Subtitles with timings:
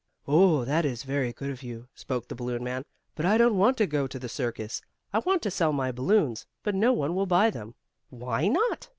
[0.27, 3.77] "Oh, that is very good of you," spoke the balloon man, "but I don't want
[3.77, 4.81] to go to the circus.
[5.13, 7.75] I want to sell my balloons, but no one will buy them."
[8.09, 8.89] "Why not?"